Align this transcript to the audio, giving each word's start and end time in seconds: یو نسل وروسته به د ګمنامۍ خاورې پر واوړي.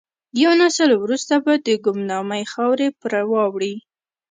یو 0.41 0.51
نسل 0.61 0.89
وروسته 1.03 1.35
به 1.45 1.53
د 1.67 1.67
ګمنامۍ 1.85 2.43
خاورې 2.53 2.87
پر 3.01 3.13
واوړي. 3.31 3.75